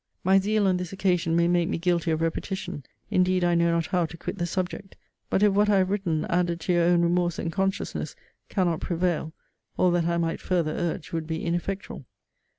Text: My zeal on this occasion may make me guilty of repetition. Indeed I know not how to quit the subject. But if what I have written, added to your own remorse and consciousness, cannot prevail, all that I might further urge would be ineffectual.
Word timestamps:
My 0.23 0.39
zeal 0.39 0.65
on 0.65 0.77
this 0.77 0.91
occasion 0.91 1.35
may 1.35 1.47
make 1.47 1.69
me 1.69 1.77
guilty 1.77 2.09
of 2.09 2.21
repetition. 2.21 2.83
Indeed 3.11 3.43
I 3.43 3.53
know 3.53 3.69
not 3.69 3.85
how 3.85 4.07
to 4.07 4.17
quit 4.17 4.39
the 4.39 4.47
subject. 4.47 4.95
But 5.29 5.43
if 5.43 5.53
what 5.53 5.69
I 5.69 5.77
have 5.77 5.91
written, 5.91 6.25
added 6.25 6.59
to 6.61 6.73
your 6.73 6.85
own 6.85 7.03
remorse 7.03 7.37
and 7.37 7.51
consciousness, 7.51 8.15
cannot 8.49 8.79
prevail, 8.81 9.31
all 9.77 9.91
that 9.91 10.05
I 10.05 10.17
might 10.17 10.41
further 10.41 10.71
urge 10.71 11.11
would 11.13 11.27
be 11.27 11.45
ineffectual. 11.45 12.07